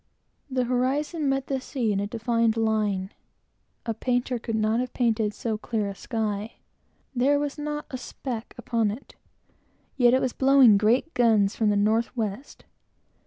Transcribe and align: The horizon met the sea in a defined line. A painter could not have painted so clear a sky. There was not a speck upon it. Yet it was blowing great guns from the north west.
The 0.49 0.63
horizon 0.63 1.29
met 1.29 1.45
the 1.45 1.61
sea 1.61 1.91
in 1.91 1.99
a 1.99 2.07
defined 2.07 2.57
line. 2.57 3.11
A 3.85 3.93
painter 3.93 4.39
could 4.39 4.55
not 4.55 4.79
have 4.79 4.95
painted 4.95 5.31
so 5.31 5.59
clear 5.59 5.87
a 5.87 5.93
sky. 5.93 6.53
There 7.15 7.37
was 7.37 7.59
not 7.59 7.85
a 7.91 7.99
speck 7.99 8.55
upon 8.57 8.89
it. 8.89 9.15
Yet 9.97 10.15
it 10.15 10.19
was 10.21 10.33
blowing 10.33 10.75
great 10.77 11.13
guns 11.13 11.55
from 11.55 11.69
the 11.69 11.75
north 11.75 12.17
west. 12.17 12.65